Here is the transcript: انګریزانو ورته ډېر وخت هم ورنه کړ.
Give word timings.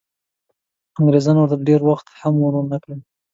انګریزانو 0.99 1.39
ورته 1.41 1.57
ډېر 1.69 1.81
وخت 1.89 2.05
هم 2.21 2.33
ورنه 2.45 2.77
کړ. 2.83 2.91